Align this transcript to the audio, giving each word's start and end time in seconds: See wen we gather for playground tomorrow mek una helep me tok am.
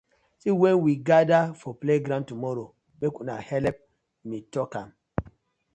See 0.39 0.49
wen 0.61 0.77
we 0.83 0.93
gather 1.09 1.43
for 1.59 1.71
playground 1.83 2.25
tomorrow 2.29 2.67
mek 2.99 3.13
una 3.21 3.35
helep 3.49 3.77
me 4.29 4.37
tok 4.53 4.71
am. 4.81 4.89